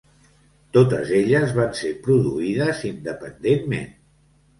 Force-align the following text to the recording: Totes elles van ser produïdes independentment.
Totes 0.77 1.11
elles 1.17 1.53
van 1.59 1.75
ser 1.79 1.91
produïdes 2.07 2.81
independentment. 2.91 3.93